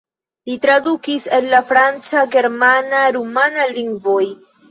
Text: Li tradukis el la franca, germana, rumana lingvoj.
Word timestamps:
Li 0.49 0.53
tradukis 0.61 1.27
el 1.39 1.49
la 1.51 1.59
franca, 1.67 2.23
germana, 2.37 3.03
rumana 3.19 3.69
lingvoj. 3.77 4.19